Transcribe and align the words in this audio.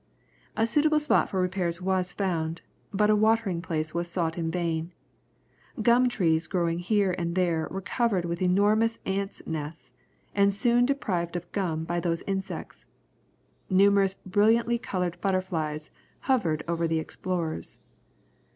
A 0.57 0.65
suitable 0.65 0.97
spot 0.97 1.29
for 1.29 1.39
repairs 1.39 1.79
was 1.79 2.11
found, 2.11 2.63
but 2.91 3.11
a 3.11 3.15
watering 3.15 3.61
place 3.61 3.93
was 3.93 4.09
sought 4.09 4.35
in 4.35 4.49
vain. 4.49 4.93
Gum 5.79 6.09
trees 6.09 6.47
growing 6.47 6.79
here 6.79 7.13
and 7.19 7.35
there 7.35 7.67
were 7.69 7.81
covered 7.83 8.25
with 8.25 8.41
enormous 8.41 8.97
ants' 9.05 9.43
nests, 9.45 9.91
and 10.33 10.55
soon 10.55 10.87
deprived 10.87 11.35
of 11.35 11.51
gum 11.51 11.83
by 11.83 11.99
those 11.99 12.23
insects. 12.23 12.87
Numerous 13.69 14.15
brilliantly 14.25 14.79
coloured 14.79 15.21
butterflies 15.21 15.91
hovered 16.21 16.63
over 16.67 16.87
the 16.87 16.97
explorers. 16.97 17.77